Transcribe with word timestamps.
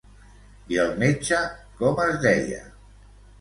I 0.75 0.79
el 0.83 0.93
metge 1.03 1.41
com 1.83 2.01
es 2.07 2.17
deia? 2.25 2.65